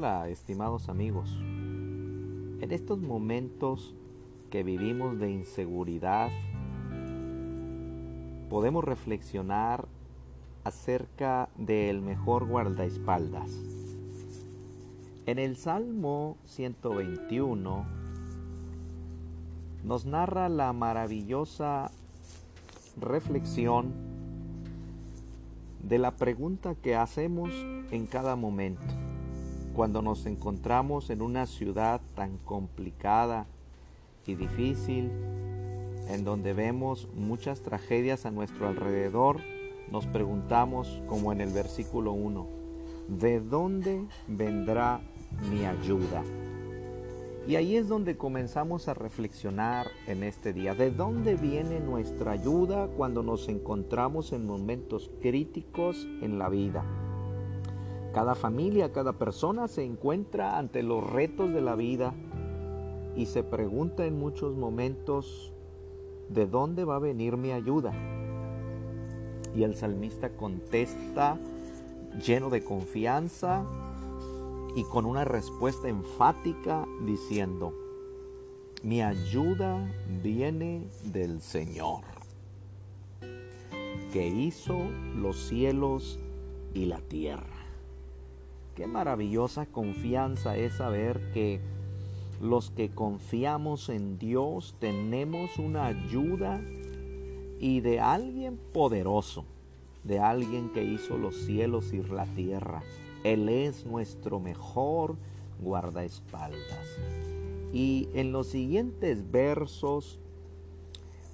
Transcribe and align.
Hola, 0.00 0.28
estimados 0.28 0.88
amigos. 0.88 1.36
En 1.40 2.68
estos 2.70 3.00
momentos 3.00 3.96
que 4.48 4.62
vivimos 4.62 5.18
de 5.18 5.28
inseguridad, 5.32 6.30
podemos 8.48 8.84
reflexionar 8.84 9.88
acerca 10.62 11.48
del 11.56 12.00
mejor 12.00 12.46
guardaespaldas. 12.46 13.50
En 15.26 15.40
el 15.40 15.56
Salmo 15.56 16.36
121 16.44 17.84
nos 19.82 20.06
narra 20.06 20.48
la 20.48 20.72
maravillosa 20.72 21.90
reflexión 23.00 23.92
de 25.82 25.98
la 25.98 26.12
pregunta 26.12 26.76
que 26.76 26.94
hacemos 26.94 27.50
en 27.90 28.06
cada 28.06 28.36
momento 28.36 28.86
cuando 29.78 30.02
nos 30.02 30.26
encontramos 30.26 31.08
en 31.08 31.22
una 31.22 31.46
ciudad 31.46 32.00
tan 32.16 32.36
complicada 32.38 33.46
y 34.26 34.34
difícil, 34.34 35.08
en 36.08 36.24
donde 36.24 36.52
vemos 36.52 37.06
muchas 37.14 37.60
tragedias 37.60 38.26
a 38.26 38.32
nuestro 38.32 38.66
alrededor, 38.66 39.36
nos 39.88 40.04
preguntamos, 40.06 41.00
como 41.06 41.30
en 41.30 41.40
el 41.40 41.52
versículo 41.52 42.10
1, 42.10 42.48
¿de 43.06 43.38
dónde 43.38 44.04
vendrá 44.26 45.00
mi 45.48 45.64
ayuda? 45.64 46.24
Y 47.46 47.54
ahí 47.54 47.76
es 47.76 47.86
donde 47.86 48.16
comenzamos 48.16 48.88
a 48.88 48.94
reflexionar 48.94 49.86
en 50.08 50.24
este 50.24 50.52
día. 50.52 50.74
¿De 50.74 50.90
dónde 50.90 51.36
viene 51.36 51.78
nuestra 51.78 52.32
ayuda 52.32 52.88
cuando 52.96 53.22
nos 53.22 53.48
encontramos 53.48 54.32
en 54.32 54.44
momentos 54.44 55.08
críticos 55.22 56.04
en 56.20 56.40
la 56.40 56.48
vida? 56.48 56.84
Cada 58.18 58.34
familia, 58.34 58.90
cada 58.90 59.12
persona 59.12 59.68
se 59.68 59.84
encuentra 59.84 60.58
ante 60.58 60.82
los 60.82 61.08
retos 61.08 61.52
de 61.52 61.60
la 61.60 61.76
vida 61.76 62.14
y 63.14 63.26
se 63.26 63.44
pregunta 63.44 64.06
en 64.06 64.18
muchos 64.18 64.56
momentos, 64.56 65.52
¿de 66.28 66.48
dónde 66.48 66.84
va 66.84 66.96
a 66.96 66.98
venir 66.98 67.36
mi 67.36 67.52
ayuda? 67.52 67.92
Y 69.54 69.62
el 69.62 69.76
salmista 69.76 70.30
contesta 70.30 71.38
lleno 72.26 72.50
de 72.50 72.64
confianza 72.64 73.64
y 74.74 74.82
con 74.82 75.06
una 75.06 75.24
respuesta 75.24 75.88
enfática 75.88 76.88
diciendo, 77.06 77.72
mi 78.82 79.00
ayuda 79.00 79.94
viene 80.24 80.88
del 81.04 81.40
Señor, 81.40 82.02
que 84.12 84.26
hizo 84.26 84.76
los 85.14 85.38
cielos 85.38 86.18
y 86.74 86.86
la 86.86 86.98
tierra. 86.98 87.58
Qué 88.78 88.86
maravillosa 88.86 89.66
confianza 89.66 90.56
es 90.56 90.74
saber 90.74 91.32
que 91.32 91.60
los 92.40 92.70
que 92.70 92.90
confiamos 92.90 93.88
en 93.88 94.20
Dios 94.20 94.76
tenemos 94.78 95.58
una 95.58 95.86
ayuda 95.86 96.60
y 97.58 97.80
de 97.80 97.98
alguien 97.98 98.56
poderoso, 98.72 99.46
de 100.04 100.20
alguien 100.20 100.70
que 100.72 100.84
hizo 100.84 101.18
los 101.18 101.34
cielos 101.38 101.92
y 101.92 102.04
la 102.04 102.24
tierra. 102.36 102.84
Él 103.24 103.48
es 103.48 103.84
nuestro 103.84 104.38
mejor 104.38 105.16
guardaespaldas. 105.60 106.86
Y 107.72 108.08
en 108.14 108.30
los 108.30 108.46
siguientes 108.46 109.28
versos, 109.28 110.20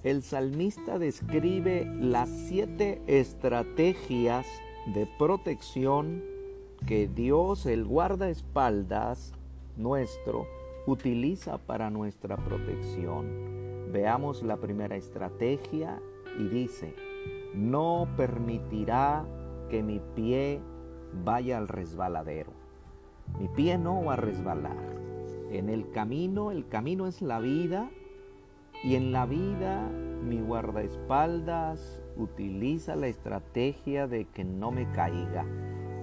el 0.03 0.23
salmista 0.23 0.99
describe 0.99 1.85
las 2.01 2.31
siete 2.49 3.03
estrategias 3.07 4.47
de 4.95 5.07
protección 5.19 6.33
que 6.87 7.09
Dios, 7.09 7.67
el 7.67 7.85
guardaespaldas 7.85 9.33
nuestro, 9.77 10.47
utiliza 10.87 11.59
para 11.59 11.91
nuestra 11.91 12.37
protección. 12.37 13.91
Veamos 13.91 14.43
la 14.43 14.59
primera 14.59 14.97
estrategia 14.97 16.01
y 16.39 16.49
dice, 16.49 16.95
no 17.55 18.09
permitirá 18.17 19.25
que 19.71 19.83
mi 19.83 20.01
pie 20.15 20.61
vaya 21.25 21.59
al 21.59 21.69
resbaladero. 21.69 22.53
Mi 23.39 23.49
pie 23.49 23.79
no 23.79 24.05
va 24.05 24.15
a 24.15 24.17
resbalar. 24.17 24.77
En 25.51 25.71
el 25.71 25.91
camino, 25.91 26.51
el 26.51 26.69
camino 26.69 27.07
es 27.07 27.23
la 27.23 27.41
vida 27.41 27.89
y 28.83 28.97
en 28.97 29.13
la 29.13 29.25
vida 29.25 29.89
mi 29.89 30.41
guardaespaldas 30.41 32.03
utiliza 32.17 32.97
la 32.97 33.07
estrategia 33.07 34.07
de 34.07 34.27
que 34.27 34.45
no 34.45 34.71
me 34.71 34.91
caiga 34.93 35.47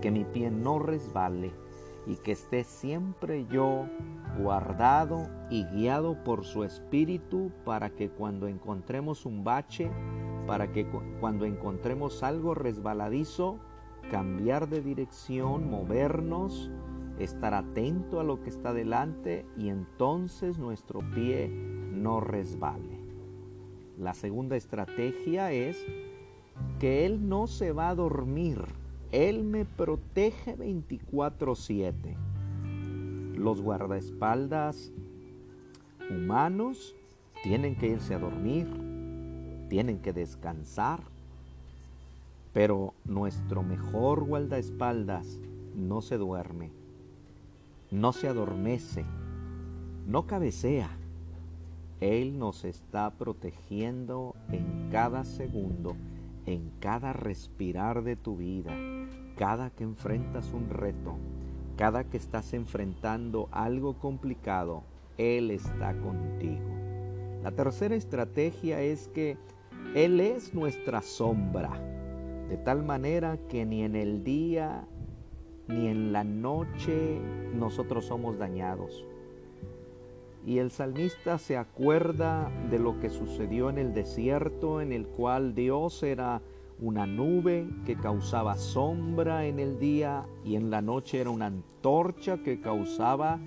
que 0.01 0.11
mi 0.11 0.25
pie 0.25 0.51
no 0.51 0.79
resbale 0.79 1.51
y 2.07 2.15
que 2.15 2.31
esté 2.31 2.63
siempre 2.63 3.45
yo 3.45 3.85
guardado 4.39 5.27
y 5.49 5.65
guiado 5.65 6.23
por 6.23 6.43
su 6.43 6.63
espíritu 6.63 7.51
para 7.63 7.91
que 7.91 8.09
cuando 8.09 8.47
encontremos 8.47 9.25
un 9.25 9.43
bache, 9.43 9.91
para 10.47 10.71
que 10.71 10.87
cuando 11.19 11.45
encontremos 11.45 12.23
algo 12.23 12.55
resbaladizo, 12.55 13.59
cambiar 14.09 14.67
de 14.67 14.81
dirección, 14.81 15.69
movernos, 15.69 16.71
estar 17.19 17.53
atento 17.53 18.19
a 18.19 18.23
lo 18.23 18.41
que 18.41 18.49
está 18.49 18.73
delante 18.73 19.45
y 19.55 19.69
entonces 19.69 20.57
nuestro 20.57 21.01
pie 21.13 21.49
no 21.49 22.19
resbale. 22.19 22.99
La 23.99 24.15
segunda 24.15 24.55
estrategia 24.55 25.51
es 25.51 25.77
que 26.79 27.05
Él 27.05 27.29
no 27.29 27.45
se 27.45 27.71
va 27.71 27.89
a 27.89 27.95
dormir 27.95 28.80
él 29.11 29.43
me 29.43 29.65
protege 29.65 30.55
24/7. 30.55 32.15
Los 33.35 33.61
guardaespaldas 33.61 34.91
humanos 36.09 36.95
tienen 37.43 37.75
que 37.75 37.87
irse 37.87 38.13
a 38.13 38.19
dormir, 38.19 38.67
tienen 39.69 39.99
que 39.99 40.13
descansar, 40.13 41.01
pero 42.53 42.93
nuestro 43.05 43.63
mejor 43.63 44.25
guardaespaldas 44.25 45.39
no 45.75 46.01
se 46.01 46.17
duerme, 46.17 46.69
no 47.89 48.13
se 48.13 48.27
adormece, 48.27 49.05
no 50.07 50.27
cabecea. 50.27 50.89
Él 51.99 52.39
nos 52.39 52.65
está 52.65 53.11
protegiendo 53.11 54.35
en 54.51 54.89
cada 54.91 55.23
segundo 55.23 55.95
en 56.51 56.71
cada 56.79 57.13
respirar 57.13 58.03
de 58.03 58.15
tu 58.15 58.37
vida, 58.37 58.73
cada 59.35 59.69
que 59.69 59.83
enfrentas 59.83 60.53
un 60.53 60.69
reto, 60.69 61.15
cada 61.77 62.03
que 62.03 62.17
estás 62.17 62.53
enfrentando 62.53 63.49
algo 63.51 63.97
complicado, 63.97 64.83
Él 65.17 65.51
está 65.51 65.93
contigo. 65.97 66.69
La 67.43 67.51
tercera 67.51 67.95
estrategia 67.95 68.81
es 68.81 69.07
que 69.07 69.37
Él 69.95 70.19
es 70.19 70.53
nuestra 70.53 71.01
sombra, 71.01 71.71
de 72.49 72.57
tal 72.57 72.83
manera 72.83 73.37
que 73.47 73.65
ni 73.65 73.83
en 73.83 73.95
el 73.95 74.23
día 74.23 74.87
ni 75.67 75.87
en 75.87 76.11
la 76.11 76.23
noche 76.23 77.19
nosotros 77.55 78.05
somos 78.05 78.37
dañados. 78.37 79.05
Y 80.45 80.57
el 80.57 80.71
salmista 80.71 81.37
se 81.37 81.57
acuerda 81.57 82.51
de 82.69 82.79
lo 82.79 82.99
que 82.99 83.09
sucedió 83.09 83.69
en 83.69 83.77
el 83.77 83.93
desierto, 83.93 84.81
en 84.81 84.91
el 84.91 85.07
cual 85.07 85.53
Dios 85.53 86.01
era 86.01 86.41
una 86.79 87.05
nube 87.05 87.69
que 87.85 87.95
causaba 87.95 88.57
sombra 88.57 89.45
en 89.45 89.59
el 89.59 89.79
día 89.79 90.25
y 90.43 90.55
en 90.55 90.71
la 90.71 90.81
noche 90.81 91.21
era 91.21 91.29
una 91.29 91.45
antorcha 91.45 92.39
que 92.39 92.59
causaba 92.59 93.39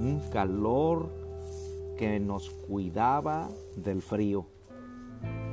un 0.00 0.20
calor 0.32 1.08
que 1.96 2.18
nos 2.18 2.50
cuidaba 2.50 3.48
del 3.76 4.02
frío. 4.02 4.46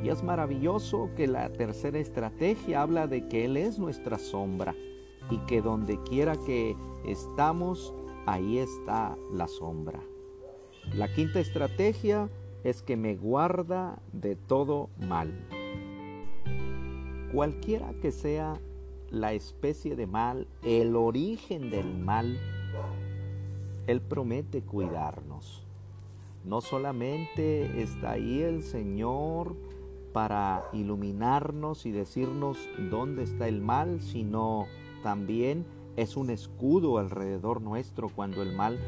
Y 0.03 0.09
es 0.09 0.23
maravilloso 0.23 1.09
que 1.15 1.27
la 1.27 1.49
tercera 1.49 1.99
estrategia 1.99 2.81
habla 2.81 3.07
de 3.07 3.27
que 3.27 3.45
Él 3.45 3.57
es 3.57 3.77
nuestra 3.77 4.17
sombra 4.17 4.73
y 5.29 5.37
que 5.39 5.61
donde 5.61 6.01
quiera 6.03 6.35
que 6.45 6.75
estamos, 7.05 7.93
ahí 8.25 8.57
está 8.57 9.15
la 9.33 9.47
sombra. 9.47 9.99
La 10.93 11.13
quinta 11.13 11.39
estrategia 11.39 12.29
es 12.63 12.81
que 12.81 12.97
me 12.97 13.15
guarda 13.15 13.99
de 14.13 14.35
todo 14.35 14.89
mal. 14.99 15.31
Cualquiera 17.31 17.93
que 18.01 18.11
sea 18.11 18.59
la 19.09 19.33
especie 19.33 19.95
de 19.95 20.07
mal, 20.07 20.47
el 20.63 20.95
origen 20.95 21.69
del 21.69 21.97
mal, 21.97 22.39
Él 23.85 24.01
promete 24.01 24.61
cuidarnos. 24.61 25.65
No 26.43 26.61
solamente 26.61 27.81
está 27.81 28.11
ahí 28.11 28.41
el 28.41 28.63
Señor 28.63 29.55
para 30.13 30.69
iluminarnos 30.73 31.85
y 31.85 31.91
decirnos 31.91 32.57
dónde 32.89 33.23
está 33.23 33.47
el 33.47 33.61
mal, 33.61 34.01
sino 34.01 34.65
también 35.03 35.65
es 35.95 36.15
un 36.15 36.29
escudo 36.29 36.97
alrededor 36.97 37.61
nuestro 37.61 38.09
cuando 38.09 38.41
el 38.41 38.55
mal 38.55 38.79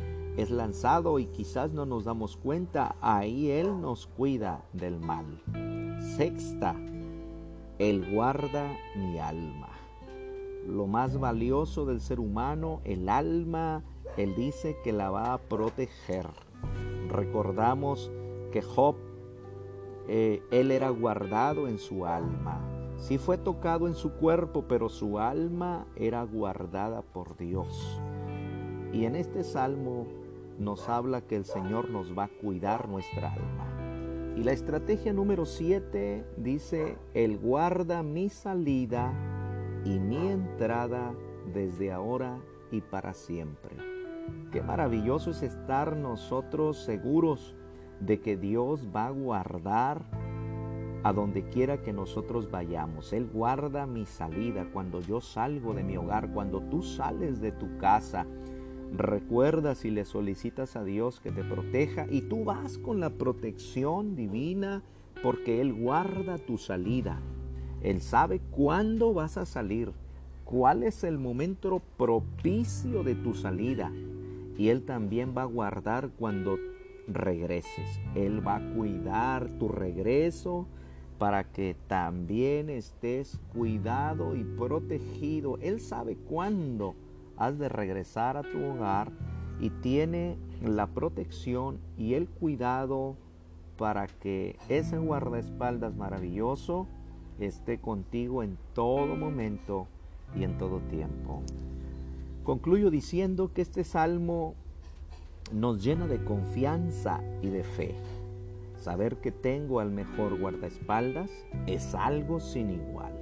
es 0.42 0.52
lanzado 0.52 1.20
y 1.20 1.26
quizás 1.26 1.72
no 1.72 1.86
nos 1.86 2.06
damos 2.06 2.38
cuenta, 2.38 2.96
ahí 3.02 3.52
Él 3.52 3.82
nos 3.82 4.08
cuida 4.08 4.64
del 4.74 5.00
mal. 5.00 5.26
Sexta, 6.18 6.76
Él 7.78 8.14
guarda 8.14 8.78
mi 8.96 9.20
alma. 9.20 9.70
Lo 10.68 10.88
más 10.88 11.20
valioso 11.20 11.86
del 11.86 12.00
ser 12.00 12.20
humano, 12.20 12.82
el 12.84 13.10
alma, 13.10 13.84
Él 14.18 14.36
dice 14.36 14.78
que 14.84 14.94
la 14.94 15.10
va 15.10 15.34
a 15.34 15.38
proteger. 15.40 16.28
Recordamos 17.10 18.12
que 18.52 18.62
Job, 18.62 18.96
eh, 20.08 20.42
él 20.52 20.72
era 20.72 20.90
guardado 20.90 21.68
en 21.68 21.80
su 21.80 22.06
alma. 22.06 22.62
Sí 22.98 23.18
fue 23.18 23.38
tocado 23.38 23.88
en 23.88 23.96
su 23.96 24.12
cuerpo, 24.14 24.66
pero 24.68 24.90
su 24.90 25.20
alma 25.20 25.86
era 25.96 26.24
guardada 26.24 27.02
por 27.02 27.38
Dios. 27.38 28.00
Y 28.92 29.06
en 29.06 29.16
este 29.16 29.44
salmo 29.44 30.08
nos 30.60 30.90
habla 30.90 31.22
que 31.22 31.36
el 31.36 31.46
Señor 31.46 31.90
nos 31.90 32.18
va 32.18 32.26
a 32.26 32.28
cuidar 32.42 32.88
nuestra 32.90 33.34
alma. 33.34 34.36
Y 34.36 34.44
la 34.44 34.52
estrategia 34.52 35.14
número 35.14 35.46
7 35.46 36.26
dice, 36.38 36.98
Él 37.14 37.38
guarda 37.38 38.04
mi 38.04 38.30
salida 38.30 39.14
y 39.86 40.00
mi 40.00 40.28
entrada 40.28 41.14
desde 41.54 41.92
ahora 41.92 42.40
y 42.72 42.82
para 42.82 43.14
siempre. 43.14 43.76
Qué 44.52 44.62
maravilloso 44.62 45.32
es 45.32 45.42
estar 45.42 45.96
nosotros 45.96 46.78
seguros 46.78 47.56
de 48.00 48.20
que 48.20 48.38
Dios 48.38 48.88
va 48.96 49.08
a 49.08 49.12
guardar 49.12 50.06
a 51.04 51.14
donde 51.14 51.48
quiera 51.50 51.82
que 51.82 51.94
nosotros 51.94 52.52
vayamos. 52.52 53.14
Él 53.14 53.30
guarda 53.32 53.86
mi 53.86 54.06
salida 54.06 54.68
cuando 54.72 55.00
yo 55.02 55.22
salgo 55.22 55.74
de 55.74 55.84
mi 55.84 55.98
hogar, 55.98 56.32
cuando 56.34 56.62
tú 56.62 56.82
sales 56.82 57.40
de 57.40 57.52
tu 57.52 57.78
casa. 57.78 58.26
Recuerda 58.96 59.76
si 59.76 59.92
le 59.92 60.04
solicitas 60.04 60.76
a 60.76 60.84
Dios 60.84 61.20
que 61.20 61.32
te 61.32 61.44
proteja 61.44 62.08
y 62.10 62.22
tú 62.22 62.44
vas 62.44 62.78
con 62.78 63.00
la 63.00 63.12
protección 63.12 64.16
divina 64.16 64.82
porque 65.22 65.62
Él 65.62 65.74
guarda 65.74 66.38
tu 66.38 66.58
salida. 66.58 67.20
Él 67.82 68.02
sabe 68.02 68.42
cuándo 68.52 69.14
vas 69.14 69.38
a 69.38 69.46
salir, 69.46 69.92
cuál 70.44 70.84
es 70.84 71.04
el 71.04 71.20
momento 71.20 71.82
propicio 71.98 73.04
de 73.04 73.16
tu 73.16 73.36
salida. 73.36 73.92
Y 74.58 74.70
Él 74.70 74.84
también 74.84 75.34
va 75.38 75.44
a 75.44 75.46
guardar 75.46 76.10
cuando 76.18 76.58
regreses. 77.08 78.02
Él 78.16 78.46
va 78.46 78.58
a 78.58 78.74
cuidar 78.74 79.50
tu 79.60 79.70
regreso 79.70 80.68
para 81.18 81.44
que 81.44 81.76
también 81.88 82.70
estés 82.70 83.40
cuidado 83.54 84.36
y 84.36 84.44
protegido. 84.44 85.58
Él 85.62 85.80
sabe 85.80 86.16
cuándo 86.16 86.96
has 87.40 87.58
de 87.58 87.70
regresar 87.70 88.38
a 88.38 88.44
tu 88.44 88.64
hogar 88.64 89.12
y 89.60 89.70
tiene 89.70 90.38
la 90.62 90.88
protección 90.88 91.80
y 91.98 92.14
el 92.14 92.28
cuidado 92.28 93.16
para 93.78 94.08
que 94.08 94.58
ese 94.68 94.98
guardaespaldas 94.98 95.96
maravilloso 95.96 96.86
esté 97.40 97.80
contigo 97.80 98.44
en 98.44 98.58
todo 98.74 99.16
momento 99.16 99.88
y 100.36 100.44
en 100.44 100.58
todo 100.58 100.80
tiempo. 100.80 101.42
Concluyo 102.44 102.92
diciendo 102.92 103.54
que 103.54 103.62
este 103.62 103.84
salmo 103.86 104.56
nos 105.54 105.84
llena 105.84 106.08
de 106.08 106.24
confianza 106.24 107.22
y 107.42 107.48
de 107.48 107.64
fe. 107.64 107.96
Saber 108.82 109.18
que 109.18 109.32
tengo 109.32 109.80
al 109.80 109.92
mejor 109.92 110.38
guardaespaldas 110.40 111.30
es 111.68 111.96
algo 111.96 112.40
sin 112.40 112.70
igual. 112.70 113.14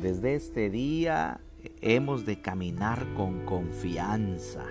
Desde 0.00 0.34
este 0.34 0.70
día 0.70 1.40
hemos 1.80 2.26
de 2.26 2.40
caminar 2.40 3.06
con 3.14 3.44
confianza. 3.44 4.64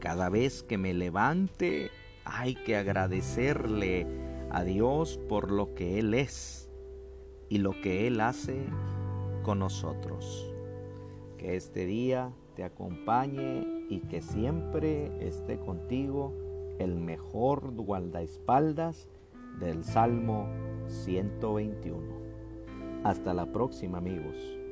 Cada 0.00 0.28
vez 0.28 0.62
que 0.62 0.78
me 0.78 0.94
levante 0.94 1.90
hay 2.24 2.54
que 2.54 2.76
agradecerle 2.76 4.06
a 4.50 4.64
Dios 4.64 5.18
por 5.28 5.50
lo 5.50 5.74
que 5.74 5.98
Él 5.98 6.14
es 6.14 6.70
y 7.48 7.58
lo 7.58 7.72
que 7.82 8.06
Él 8.06 8.20
hace 8.20 8.66
con 9.42 9.58
nosotros. 9.58 10.52
Que 11.38 11.56
este 11.56 11.86
día 11.86 12.32
te 12.54 12.64
acompañe 12.64 13.86
y 13.88 14.00
que 14.00 14.22
siempre 14.22 15.10
esté 15.26 15.58
contigo 15.58 16.32
el 16.78 16.96
mejor 16.96 17.72
guardaespaldas 17.72 19.08
del 19.60 19.84
Salmo 19.84 20.48
121. 20.86 22.00
Hasta 23.04 23.34
la 23.34 23.52
próxima 23.52 23.98
amigos. 23.98 24.63